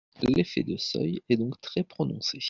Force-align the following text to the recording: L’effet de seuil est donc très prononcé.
L’effet 0.23 0.63
de 0.63 0.77
seuil 0.77 1.21
est 1.29 1.37
donc 1.37 1.61
très 1.61 1.83
prononcé. 1.83 2.39